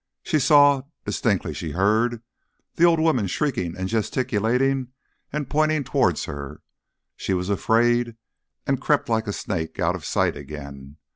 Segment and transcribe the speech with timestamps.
[0.23, 2.23] She saw distinctly she heard
[2.73, 4.87] the old woman shrieking and gesticulating
[5.31, 6.63] and pointing towards her.
[7.15, 8.15] She was afraid,
[8.65, 10.97] and crept like a snake out of sight again.